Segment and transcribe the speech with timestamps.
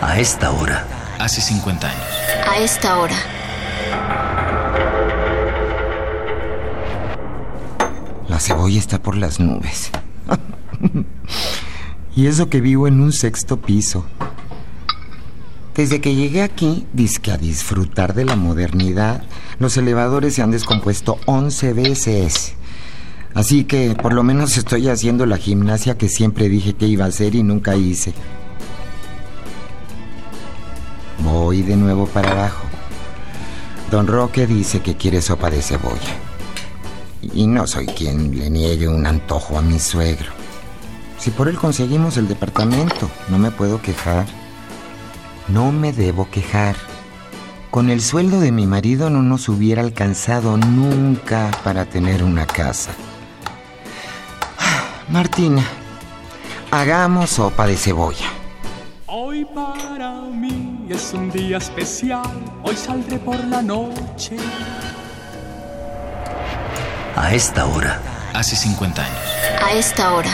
[0.00, 0.86] A esta hora.
[1.18, 2.04] Hace 50 años.
[2.46, 3.16] A esta hora.
[8.28, 9.90] La cebolla está por las nubes.
[12.16, 14.04] y eso que vivo en un sexto piso.
[15.74, 16.86] Desde que llegué aquí,
[17.22, 19.22] que a disfrutar de la modernidad,
[19.58, 22.54] los elevadores se han descompuesto 11 veces.
[23.34, 27.08] Así que por lo menos estoy haciendo la gimnasia que siempre dije que iba a
[27.08, 28.14] hacer y nunca hice.
[31.38, 32.64] Voy de nuevo para abajo.
[33.90, 36.16] Don Roque dice que quiere sopa de cebolla.
[37.20, 40.30] Y no soy quien le niegue un antojo a mi suegro.
[41.18, 44.24] Si por él conseguimos el departamento, no me puedo quejar.
[45.46, 46.74] No me debo quejar.
[47.70, 52.92] Con el sueldo de mi marido no nos hubiera alcanzado nunca para tener una casa.
[55.10, 55.62] Martina,
[56.70, 58.26] hagamos sopa de cebolla.
[59.06, 62.22] Hoy para mí es un día especial,
[62.62, 64.36] hoy saldré por la noche.
[67.16, 68.00] A esta hora.
[68.34, 69.18] Hace 50 años.
[69.62, 70.30] A esta hora.